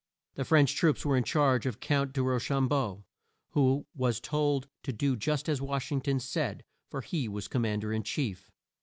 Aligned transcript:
The 0.33 0.45
French 0.45 0.73
troops 0.73 1.05
were 1.05 1.15
in 1.15 1.23
charge 1.23 1.67
of 1.67 1.79
Count 1.79 2.11
de 2.11 2.23
Ro 2.23 2.39
cham 2.39 2.67
beau, 2.67 3.05
who 3.51 3.85
was 3.93 4.19
told 4.19 4.67
to 4.81 4.91
do 4.91 5.15
just 5.15 5.47
as 5.47 5.61
Wash 5.61 5.91
ing 5.91 6.01
ton 6.01 6.19
said; 6.19 6.63
for 6.89 7.01
he 7.01 7.27
was 7.27 7.47
Com 7.47 7.61
mand 7.61 7.83
er 7.83 7.93
in 7.93 8.01
chief. 8.01 8.49